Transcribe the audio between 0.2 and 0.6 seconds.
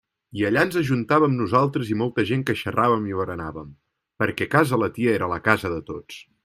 I